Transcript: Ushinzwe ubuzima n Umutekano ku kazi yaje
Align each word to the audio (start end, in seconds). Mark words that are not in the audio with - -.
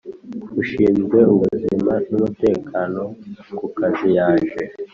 Ushinzwe 0.61 1.17
ubuzima 1.33 1.93
n 2.09 2.11
Umutekano 2.17 3.01
ku 3.57 3.65
kazi 3.77 4.07
yaje 4.17 4.55